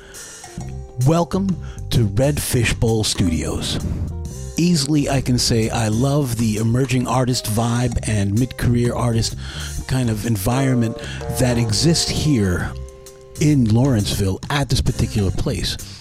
[1.07, 1.57] Welcome
[1.91, 3.79] to Red Fishbowl Studios.
[4.59, 9.37] Easily, I can say I love the emerging artist vibe and mid career artist
[9.87, 10.99] kind of environment
[11.39, 12.73] that exists here
[13.41, 15.98] in Lawrenceville at this particular place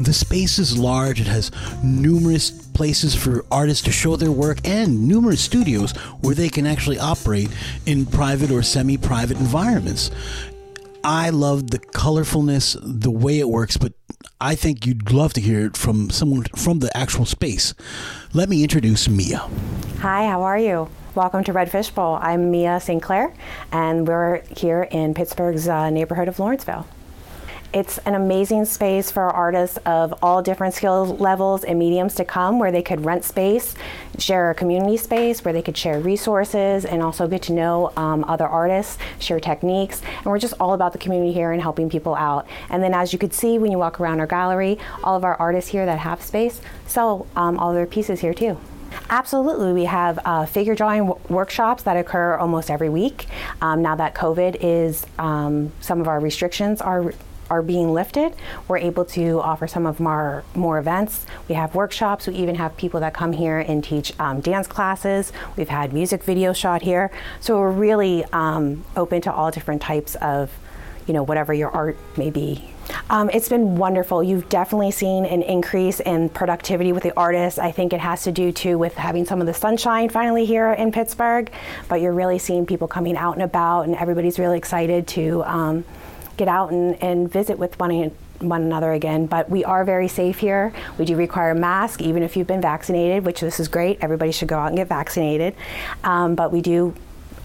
[0.00, 1.50] The space is large, it has
[1.84, 6.98] numerous places for artists to show their work and numerous studios where they can actually
[6.98, 7.50] operate
[7.84, 10.10] in private or semi private environments.
[11.04, 13.92] I love the colorfulness, the way it works, but
[14.40, 17.74] I think you'd love to hear it from someone from the actual space.
[18.32, 19.50] Let me introduce Mia.
[19.98, 20.88] Hi, how are you?
[21.14, 22.18] Welcome to Red Fishbowl.
[22.22, 23.02] I'm Mia St.
[23.02, 23.34] Clair,
[23.70, 26.86] and we're here in Pittsburgh's uh, neighborhood of Lawrenceville.
[27.72, 32.58] It's an amazing space for artists of all different skill levels and mediums to come
[32.58, 33.76] where they could rent space,
[34.18, 38.24] share a community space where they could share resources and also get to know um,
[38.24, 40.02] other artists, share techniques.
[40.16, 42.48] And we're just all about the community here and helping people out.
[42.70, 45.36] And then, as you could see when you walk around our gallery, all of our
[45.36, 48.58] artists here that have space sell um, all their pieces here too.
[49.08, 49.72] Absolutely.
[49.72, 53.26] We have uh, figure drawing w- workshops that occur almost every week.
[53.60, 57.14] Um, now that COVID is, um, some of our restrictions are
[57.50, 58.34] are being lifted,
[58.68, 61.26] we're able to offer some of our more events.
[61.48, 62.26] We have workshops.
[62.26, 65.32] We even have people that come here and teach um, dance classes.
[65.56, 67.10] We've had music videos shot here.
[67.40, 70.50] So we're really um, open to all different types of,
[71.06, 72.72] you know, whatever your art may be.
[73.08, 74.22] Um, it's been wonderful.
[74.22, 77.58] You've definitely seen an increase in productivity with the artists.
[77.58, 80.72] I think it has to do too with having some of the sunshine finally here
[80.72, 81.50] in Pittsburgh.
[81.88, 85.84] But you're really seeing people coming out and about, and everybody's really excited to um,
[86.40, 89.26] get out and, and visit with one, one another again.
[89.26, 90.72] But we are very safe here.
[90.96, 93.98] We do require a mask, even if you've been vaccinated, which this is great.
[94.00, 95.54] Everybody should go out and get vaccinated.
[96.02, 96.94] Um, but we do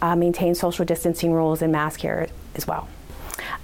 [0.02, 2.88] uh, maintain social distancing rules and mask here as well.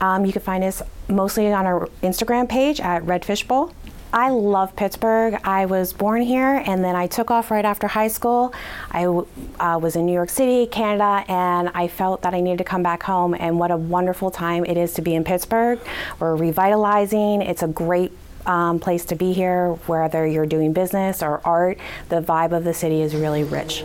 [0.02, 3.74] Um, you can find us mostly on our Instagram page at RedFishBowl.
[4.14, 5.40] I love Pittsburgh.
[5.46, 8.54] I was born here and then I took off right after high school.
[8.92, 12.64] I uh, was in New York City, Canada, and I felt that I needed to
[12.66, 13.34] come back home.
[13.34, 15.80] And what a wonderful time it is to be in Pittsburgh.
[16.20, 18.12] We're revitalizing, it's a great
[18.46, 21.78] um, place to be here, whether you're doing business or art.
[22.10, 23.84] The vibe of the city is really rich.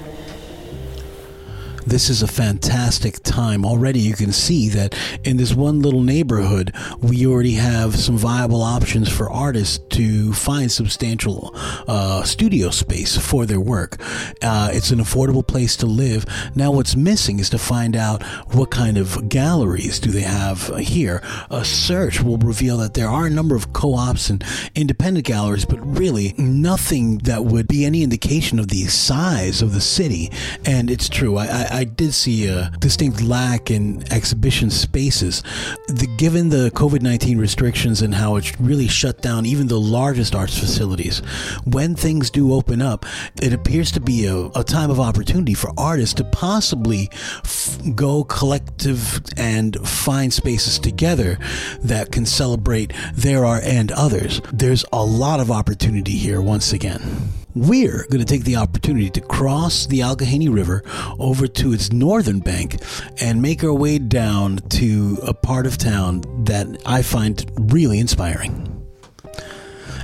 [1.87, 3.64] This is a fantastic time.
[3.64, 8.61] Already, you can see that in this one little neighborhood, we already have some viable
[8.61, 11.53] options for artists to find substantial
[11.87, 13.99] uh, studio space for their work.
[14.42, 16.27] Uh, it's an affordable place to live.
[16.57, 18.20] Now, what's missing is to find out
[18.53, 21.22] what kind of galleries do they have here.
[21.51, 24.42] A search will reveal that there are a number of co ops and
[24.75, 29.81] independent galleries, but really nothing that would be any indication of the size of the
[29.81, 30.33] city.
[30.64, 31.37] And it's true.
[31.37, 35.42] I, I I did see a distinct lack in exhibition spaces.
[35.88, 40.34] The, given the COVID 19 restrictions and how it really shut down even the largest
[40.34, 41.18] arts facilities,
[41.66, 43.04] when things do open up,
[43.42, 47.10] it appears to be a, a time of opportunity for artists to possibly
[47.44, 51.38] f- go collective and find spaces together
[51.80, 54.40] that can celebrate their art and others.
[54.50, 59.20] There's a lot of opportunity here once again we're going to take the opportunity to
[59.22, 60.84] cross the Allegheny River
[61.18, 62.76] over to its northern bank
[63.18, 68.72] and make our way down to a part of town that I find really inspiring.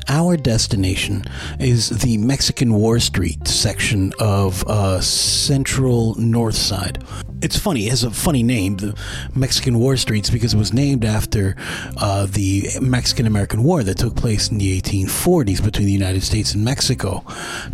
[0.08, 1.24] Our destination
[1.60, 7.04] is the Mexican War Street section of uh, Central North Side.
[7.42, 8.96] It's funny, it has a funny name, the
[9.34, 11.56] Mexican War Streets, because it was named after
[11.96, 16.54] uh, the Mexican American War that took place in the 1840s between the United States
[16.54, 17.24] and Mexico.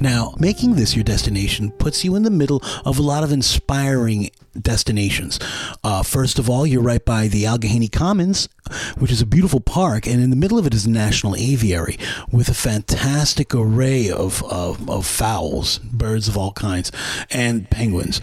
[0.01, 4.31] Now, making this your destination puts you in the middle of a lot of inspiring
[4.59, 5.39] destinations.
[5.85, 8.49] Uh, first of all, you're right by the Allegheny Commons,
[8.97, 11.99] which is a beautiful park, and in the middle of it is a national aviary
[12.33, 16.91] with a fantastic array of, of, of fowls, birds of all kinds,
[17.31, 18.23] and penguins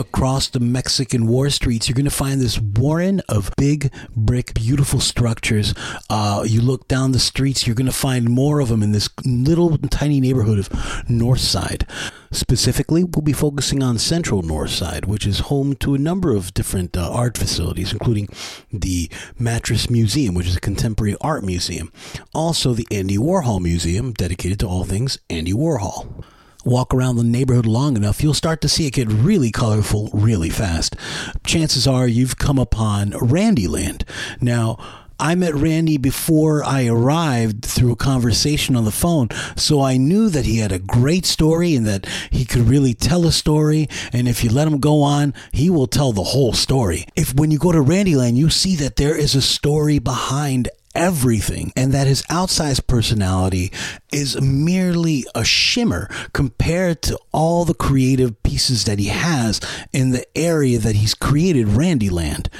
[0.00, 4.98] across the Mexican war streets, you're going to find this warren of big brick, beautiful
[4.98, 5.74] structures.
[6.08, 9.10] Uh, you look down the streets, you're going to find more of them in this
[9.24, 11.86] little tiny neighborhood of North Side.
[12.32, 16.54] Specifically, we'll be focusing on Central North Side, which is home to a number of
[16.54, 18.28] different uh, art facilities, including
[18.72, 21.92] the Mattress Museum, which is a contemporary art museum.
[22.32, 26.24] Also, the Andy Warhol Museum, dedicated to all things Andy Warhol
[26.64, 30.50] walk around the neighborhood long enough, you'll start to see it get really colorful really
[30.50, 30.96] fast.
[31.44, 34.02] Chances are you've come upon Randyland.
[34.40, 34.78] Now,
[35.20, 40.30] I met Randy before I arrived through a conversation on the phone, so I knew
[40.30, 43.86] that he had a great story and that he could really tell a story.
[44.14, 47.04] And if you let him go on, he will tell the whole story.
[47.16, 51.72] If when you go to Randyland, you see that there is a story behind everything
[51.76, 53.72] and that his outsized personality
[54.12, 59.60] is merely a shimmer compared to all the creative pieces that he has
[59.92, 62.52] in the area that he's created Randyland.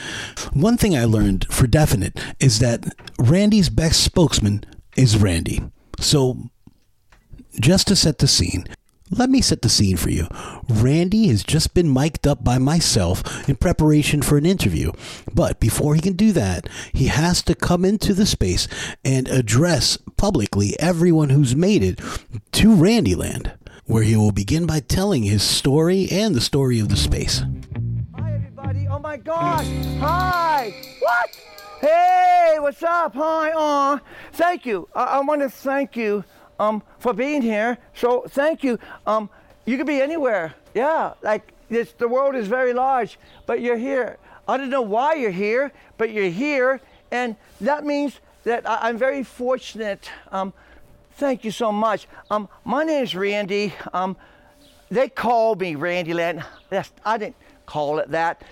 [0.52, 2.84] One thing I learned for definite is that
[3.18, 4.64] Randy's best spokesman
[4.96, 5.62] is Randy.
[5.98, 6.50] So,
[7.60, 8.66] just to set the scene,
[9.10, 10.28] let me set the scene for you.
[10.68, 14.92] Randy has just been mic'd up by myself in preparation for an interview.
[15.34, 18.68] But before he can do that, he has to come into the space
[19.04, 21.98] and address publicly everyone who's made it
[22.52, 23.52] to Randyland,
[23.86, 27.42] where he will begin by telling his story and the story of the space.
[28.16, 28.86] Hi, everybody.
[28.88, 29.66] Oh, my gosh.
[29.98, 30.72] Hi.
[31.00, 31.40] What?
[31.80, 33.14] Hey, what's up?
[33.14, 33.50] Hi.
[33.52, 34.00] Aw.
[34.34, 34.88] Thank you.
[34.94, 36.24] I, I want to thank you
[36.60, 37.78] um, for being here.
[37.94, 38.78] So thank you.
[39.06, 39.28] Um,
[39.64, 40.54] you could be anywhere.
[40.74, 44.18] Yeah, like the world is very large, but you're here.
[44.46, 46.80] I don't know why you're here, but you're here,
[47.10, 50.10] and that means that I, am very fortunate.
[50.30, 50.52] Um,
[51.12, 52.06] thank you so much.
[52.30, 53.72] Um, my name is Randy.
[53.92, 54.16] Um,
[54.90, 56.44] they call me Randyland.
[56.68, 57.36] That's, I didn't
[57.66, 58.42] call it that.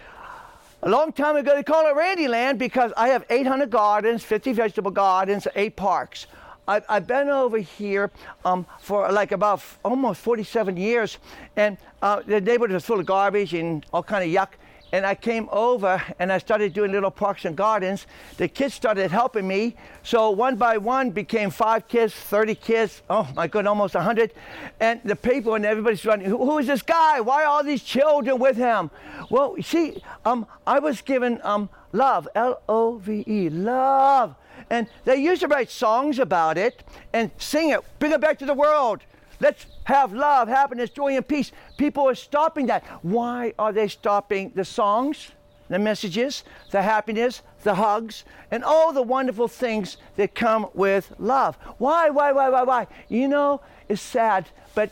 [0.82, 4.92] A long time ago, they called it Randyland because I have 800 gardens, 50 vegetable
[4.92, 6.28] gardens, eight parks.
[6.68, 8.10] I've, I've been over here
[8.44, 11.16] um, for like about f- almost 47 years,
[11.56, 14.50] and uh, the neighborhood was full of garbage and all kind of yuck.
[14.92, 18.06] And I came over and I started doing little parks and gardens.
[18.38, 19.76] The kids started helping me.
[20.02, 24.32] So one by one became five kids, 30 kids, oh my God, almost 100.
[24.80, 27.20] And the people and everybody's running, who, is this guy?
[27.20, 28.90] Why are all these children with him?
[29.30, 34.36] Well, see, um, I was given um, love, L O V E, love.
[34.70, 38.46] And they used to write songs about it and sing it, bring it back to
[38.46, 39.00] the world.
[39.40, 41.52] Let's have love, happiness, joy, and peace.
[41.76, 42.84] People are stopping that.
[43.02, 45.30] Why are they stopping the songs,
[45.68, 51.56] the messages, the happiness, the hugs, and all the wonderful things that come with love?
[51.78, 52.86] Why, why, why, why, why?
[53.08, 54.90] You know, it's sad, but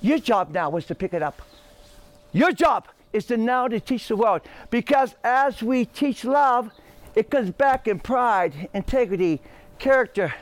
[0.00, 1.42] your job now was to pick it up.
[2.32, 4.42] Your job is to now to teach the world.
[4.70, 6.70] Because as we teach love,
[7.16, 9.40] it comes back in pride, integrity,
[9.78, 10.34] character,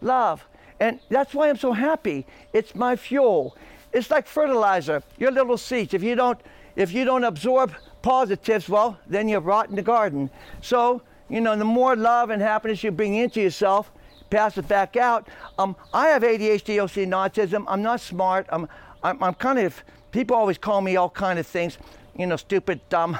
[0.00, 0.44] love.
[0.80, 2.26] And that's why I'm so happy.
[2.52, 3.56] It's my fuel.
[3.92, 5.04] It's like fertilizer.
[5.16, 5.94] Your little seeds.
[5.94, 6.40] If you don't,
[6.74, 7.72] if you don't absorb
[8.02, 10.28] positives, well, then you rot in the garden.
[10.60, 13.92] So, you know, the more love and happiness you bring into yourself,
[14.28, 15.28] pass it back out.
[15.56, 17.64] Um, I have ADHD, OCD, autism.
[17.68, 18.46] I'm not smart.
[18.50, 18.68] I'm,
[19.04, 19.80] I'm, I'm kind of.
[20.10, 21.78] People always call me all kind of things.
[22.18, 23.16] You know, stupid, dumb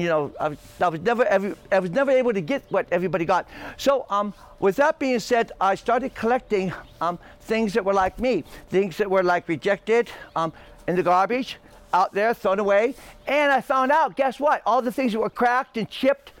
[0.00, 3.24] you know, I, I was never every, I was never able to get what everybody
[3.24, 3.46] got.
[3.76, 8.44] So, um, with that being said, I started collecting um, things that were like me,
[8.68, 10.52] things that were like rejected, um,
[10.86, 11.56] in the garbage,
[11.92, 12.94] out there, thrown away.
[13.26, 14.62] And I found out, guess what?
[14.66, 16.32] All the things that were cracked and chipped.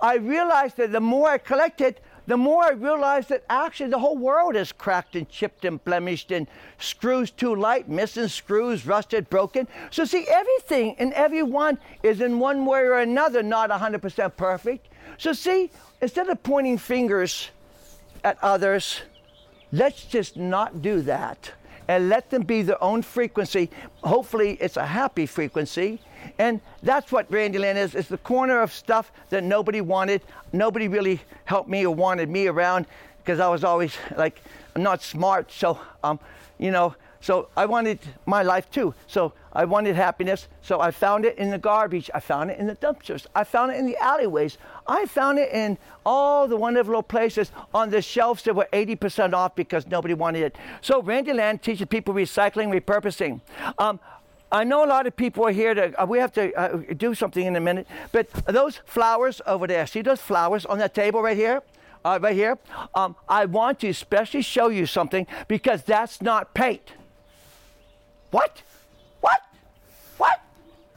[0.00, 4.16] I realized that the more I collected, the more I realized that actually the whole
[4.16, 6.46] world is cracked and chipped and blemished and
[6.78, 9.68] screws too light, missing screws, rusted, broken.
[9.90, 14.88] So, see, everything and everyone is in one way or another not 100% perfect.
[15.18, 15.70] So, see,
[16.00, 17.50] instead of pointing fingers
[18.22, 19.02] at others,
[19.70, 21.52] let's just not do that
[21.88, 23.70] and let them be their own frequency.
[24.02, 26.00] Hopefully, it's a happy frequency.
[26.38, 27.94] And that's what Randyland is.
[27.94, 30.22] It's the corner of stuff that nobody wanted.
[30.52, 32.86] Nobody really helped me or wanted me around
[33.18, 34.40] because I was always like,
[34.74, 35.52] I'm not smart.
[35.52, 36.18] So, um,
[36.58, 38.92] you know, so I wanted my life too.
[39.06, 40.46] So I wanted happiness.
[40.60, 42.10] So I found it in the garbage.
[42.12, 43.26] I found it in the dumpsters.
[43.34, 44.58] I found it in the alleyways.
[44.86, 49.54] I found it in all the wonderful places on the shelves that were 80% off
[49.54, 50.58] because nobody wanted it.
[50.82, 53.40] So Randyland teaches people recycling, repurposing.
[53.78, 54.00] Um,
[54.52, 57.14] I know a lot of people are here to, uh, we have to uh, do
[57.14, 61.22] something in a minute, but those flowers over there, see those flowers on that table
[61.22, 61.62] right here?
[62.04, 62.58] Uh, right here?
[62.94, 66.92] Um, I want to especially show you something because that's not paint.
[68.34, 68.62] What?
[69.20, 69.42] What?
[70.18, 70.42] What?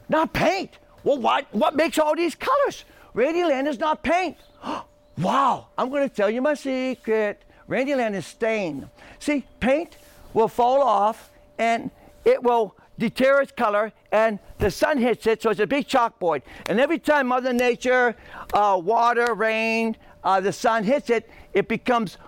[0.08, 0.76] Not paint.
[1.04, 2.84] Well, what, what makes all these colors?
[3.14, 4.36] Randyland is not paint.
[5.18, 7.44] wow, I'm going to tell you my secret.
[7.68, 8.90] Randyland is stain.
[9.20, 9.98] See, paint
[10.34, 11.92] will fall off and
[12.24, 16.42] it will deter its color and the sun hits it, so it's a big chalkboard.
[16.68, 18.16] And every time Mother Nature,
[18.52, 22.18] uh, water, rain, uh, the sun hits it, it becomes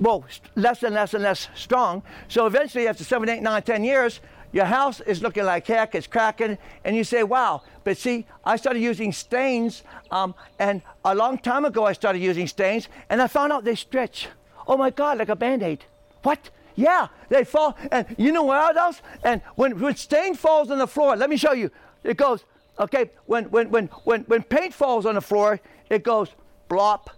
[0.00, 0.24] well,
[0.54, 2.02] less and less and less strong.
[2.28, 4.20] So eventually, after seven, eight, nine, ten years,
[4.52, 7.62] your house is looking like heck, it's cracking, and you say, wow.
[7.84, 12.46] But see, I started using stains, um, and a long time ago I started using
[12.46, 14.28] stains, and I found out they stretch.
[14.66, 15.84] Oh my God, like a band aid.
[16.22, 16.50] What?
[16.74, 17.76] Yeah, they fall.
[17.90, 19.02] And you know what else?
[19.24, 21.70] And when, when stain falls on the floor, let me show you.
[22.04, 22.44] It goes,
[22.78, 26.28] okay, when, when, when, when, when paint falls on the floor, it goes
[26.70, 27.08] blop.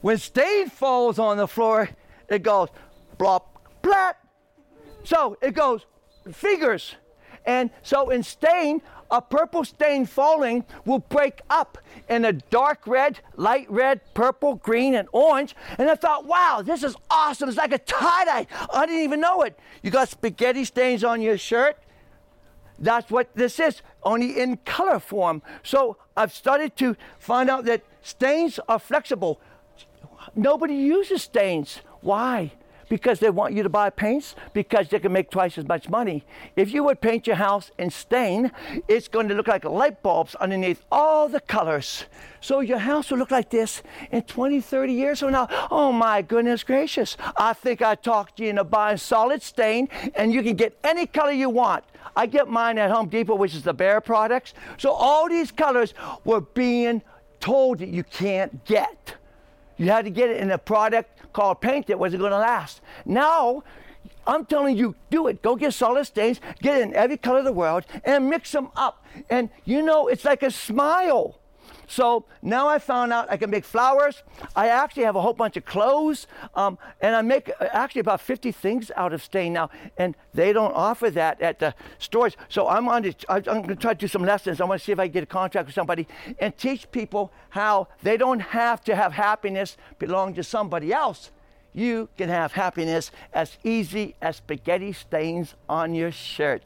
[0.00, 1.90] When stain falls on the floor,
[2.28, 2.68] it goes
[3.18, 3.42] blop,
[3.82, 4.16] plat.
[5.04, 5.84] So it goes
[6.34, 6.96] figures.
[7.46, 13.20] And so in stain, a purple stain falling will break up in a dark red,
[13.36, 15.56] light red, purple, green, and orange.
[15.78, 17.48] And I thought, wow, this is awesome.
[17.48, 18.46] It's like a tie dye.
[18.72, 19.58] I didn't even know it.
[19.82, 21.78] You got spaghetti stains on your shirt.
[22.78, 25.42] That's what this is, only in color form.
[25.62, 29.40] So I've started to find out that stains are flexible.
[30.36, 31.80] Nobody uses stains.
[32.02, 32.52] Why?
[32.88, 36.24] Because they want you to buy paints because they can make twice as much money.
[36.56, 38.52] If you would paint your house in stain,
[38.88, 42.06] it's going to look like light bulbs underneath all the colors.
[42.40, 45.48] So your house will look like this in 20, 30 years from now.
[45.70, 47.16] Oh my goodness gracious.
[47.36, 51.32] I think I talked you into buying solid stain and you can get any color
[51.32, 51.84] you want.
[52.16, 54.54] I get mine at Home Depot, which is the Behr products.
[54.76, 57.02] So all these colors were being
[57.40, 59.14] told that you can't get.
[59.78, 62.80] You had to get it in a product called paint that wasn't going to last.
[63.04, 63.62] Now,
[64.26, 65.40] I'm telling you, do it.
[65.40, 68.68] Go get solid stains, get it in every color of the world, and mix them
[68.76, 69.04] up.
[69.30, 71.37] And you know, it's like a smile.
[71.88, 74.22] So now I found out I can make flowers.
[74.54, 78.20] I actually have a whole bunch of clothes, um, and I make uh, actually about
[78.20, 82.36] 50 things out of stain now, and they don't offer that at the stores.
[82.50, 84.60] So I'm on to, I'm going to try to do some lessons.
[84.60, 86.06] I want to see if I can get a contract with somebody
[86.38, 91.30] and teach people how they don't have to have happiness belong to somebody else
[91.74, 96.62] you can have happiness as easy as spaghetti stains on your shirt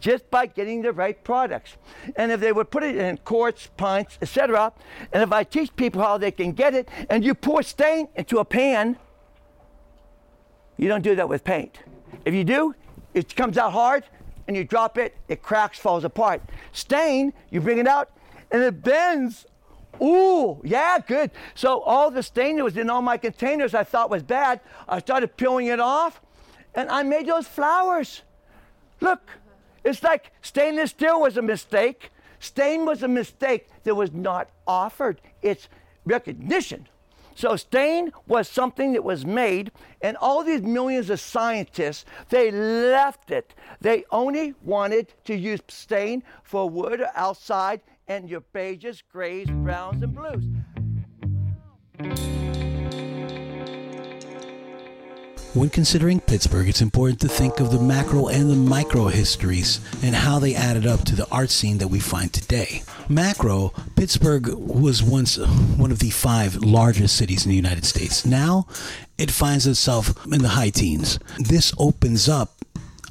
[0.00, 1.76] just by getting the right products.
[2.16, 4.72] And if they would put it in quarts, pints, etc.,
[5.12, 8.38] and if I teach people how they can get it, and you pour stain into
[8.38, 8.96] a pan,
[10.76, 11.80] you don't do that with paint.
[12.24, 12.74] If you do,
[13.14, 14.04] it comes out hard,
[14.48, 16.42] and you drop it, it cracks, falls apart.
[16.72, 18.10] Stain, you bring it out,
[18.50, 19.46] and it bends
[20.02, 21.30] Ooh, yeah, good.
[21.54, 24.98] So all the stain that was in all my containers I thought was bad, I
[24.98, 26.20] started peeling it off,
[26.74, 28.22] and I made those flowers.
[29.00, 29.30] Look,
[29.84, 32.10] it's like stainless steel was a mistake.
[32.38, 35.20] Stain was a mistake that was not offered.
[35.42, 35.68] It's
[36.04, 36.88] recognition.
[37.34, 39.70] So stain was something that was made,
[40.00, 43.54] and all these millions of scientists, they left it.
[43.80, 50.02] They only wanted to use stain for wood or outside and your beiges, grays, browns,
[50.02, 50.44] and blues.
[55.54, 60.14] When considering Pittsburgh, it's important to think of the macro and the micro histories and
[60.14, 62.82] how they added up to the art scene that we find today.
[63.08, 68.26] Macro, Pittsburgh was once one of the five largest cities in the United States.
[68.26, 68.66] Now,
[69.16, 71.18] it finds itself in the high teens.
[71.38, 72.56] This opens up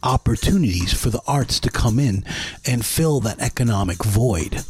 [0.03, 2.23] opportunities for the arts to come in
[2.67, 4.63] and fill that economic void.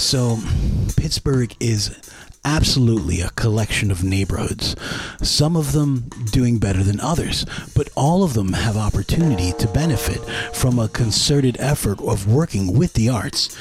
[0.00, 0.38] So,
[0.96, 1.90] Pittsburgh is
[2.44, 4.74] absolutely a collection of neighborhoods,
[5.22, 10.18] some of them doing better than others, but all of them have opportunity to benefit
[10.54, 13.56] from a concerted effort of working with the arts.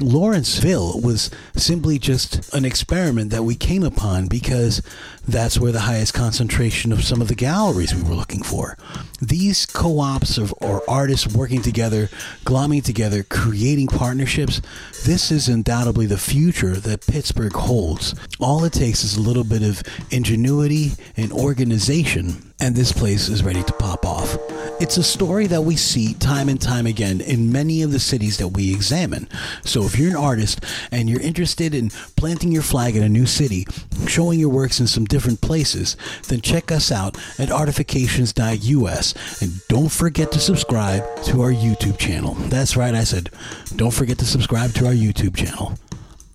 [0.00, 4.82] Lawrenceville was simply just an experiment that we came upon because
[5.26, 8.76] that's where the highest concentration of some of the galleries we were looking for.
[9.22, 12.08] These co ops of or artists working together,
[12.44, 14.60] glomming together, creating partnerships,
[15.04, 18.14] this is undoubtedly the future that Pittsburgh holds.
[18.40, 23.44] All it takes is a little bit of ingenuity and organization, and this place is
[23.44, 24.36] ready to pop off.
[24.80, 28.38] It's a story that we see time and time again in many of the cities
[28.38, 29.28] that we examine.
[29.64, 33.26] So if you're an artist and you're interested in planting your flag in a new
[33.26, 33.66] city,
[34.08, 35.96] showing your works in some different places,
[36.26, 42.34] then check us out at artifications.us and don't forget to subscribe to our YouTube channel.
[42.34, 43.30] That's right, I said,
[43.76, 45.78] don't forget to subscribe to our YouTube channel.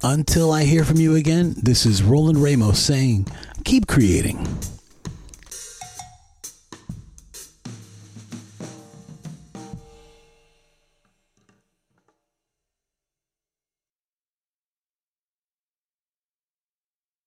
[0.01, 3.27] Until I hear from you again, this is Roland Ramos saying,
[3.65, 4.47] keep creating.